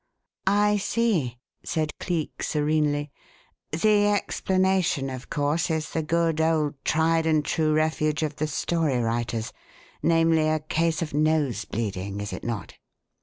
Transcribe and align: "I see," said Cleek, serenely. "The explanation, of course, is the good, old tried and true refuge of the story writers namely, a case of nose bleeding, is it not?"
"I 0.47 0.77
see," 0.77 1.37
said 1.63 1.99
Cleek, 1.99 2.41
serenely. 2.41 3.11
"The 3.71 4.07
explanation, 4.07 5.11
of 5.11 5.29
course, 5.29 5.69
is 5.69 5.91
the 5.91 6.01
good, 6.01 6.41
old 6.41 6.83
tried 6.83 7.27
and 7.27 7.45
true 7.45 7.73
refuge 7.75 8.23
of 8.23 8.37
the 8.37 8.47
story 8.47 8.97
writers 8.97 9.53
namely, 10.01 10.49
a 10.49 10.57
case 10.59 11.03
of 11.03 11.13
nose 11.13 11.65
bleeding, 11.65 12.19
is 12.19 12.33
it 12.33 12.43
not?" 12.43 12.79